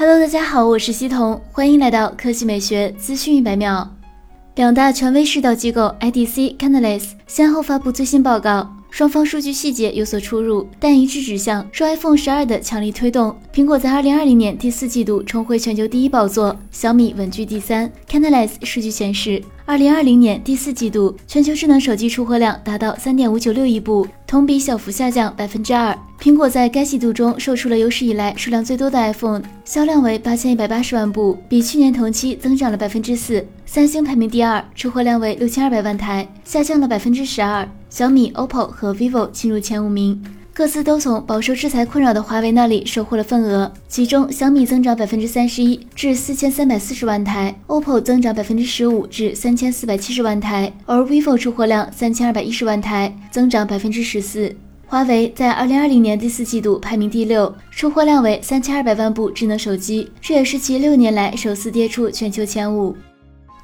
[0.00, 3.96] Hello，大家好，我是西彤，欢迎来到科技美学资讯一百秒。
[4.54, 8.72] 两大权威市道机构 IDC、Canalys 先后发布最新报告。
[8.90, 17.90] 双方数据细节有所出入，但一致指向受 iPhone 十二的强力推动，苹果在二零二零年第四季度重回全球第一宝座，小米稳居第三。
[18.08, 25.94] Canalys 数据显示，二零二零年第四季度全球智能手机出货量达到三点五九六亿部，同比小幅下降百分之二。
[26.18, 33.46] 苹果在该季度中售出了有史以来数量最多的 iPhone，销量为八千一百八十万部，比去年同期增长了百分之四。
[33.66, 37.68] 三星排名第二，出货量为六千二百万台，下降了百分之十二。
[37.90, 40.18] 小米、OPPO 和 vivo 进入前五名，
[40.58, 43.72] 各自都从饱受制裁困扰的华为那里收获了份额。
[43.86, 54.52] 其中，小米增长百分之三十一，至四千三百四十万台；OPPO 增长百分之十五，至三千四百七十万台；而 vivo 出货量三千二百一十万台，增长百分之十四。
[54.88, 62.96] 华为在二零二零年第四季度排名第六，出货量为三千二百万部智能手机，这也是其六年来首次跌出全球前五。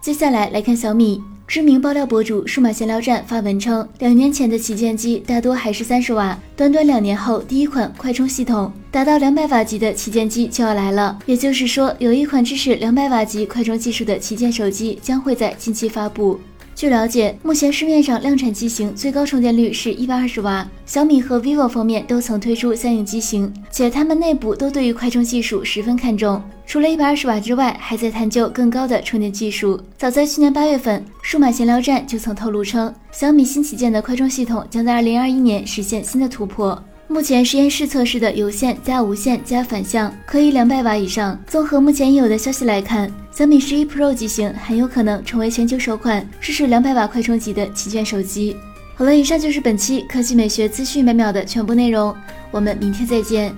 [0.01, 1.21] 接下来来看小米。
[1.47, 11.19] 知名爆料博主数码闲聊站发文称，两年前的旗舰机大多还是三十瓦，短短两年后，第一款快充系统达到两百瓦级的旗舰机就要来了。
[11.27, 16.41] 也就是说，有一款支持两百瓦级快充技术的旗舰手机将会在近期发布。
[16.75, 20.69] 据了解，目前市面上量产机型最高充电率是一百二十瓦。
[20.85, 26.43] 小米和 vivo 方面都曾推出相应机型，且他们内部都对于快充技术十分看重。
[26.67, 29.81] 除了一百二十瓦之外，还在探究更高的充电技术。
[29.97, 36.83] 早在去年八月份，数码闲聊站就曾透露称，小米新旗舰的快充系统将在二零二一年实现新的突破。
[37.07, 41.39] 目前实验室测试的有线加无线加反向可以两百瓦以上。
[41.47, 48.57] 综合目前已有的消息来看，小米十一 Pro 机型很有可能成为全球首款支持两百瓦快充级的旗舰手机。
[48.97, 52.17] 好了，以上就是本期科技美学资讯每秒的全部内容，
[52.51, 53.55] 我们明天再见。